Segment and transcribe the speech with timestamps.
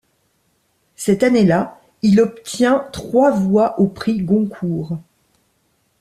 [0.95, 4.97] Cette année-là, il obtient trois voix au prix Goncourt.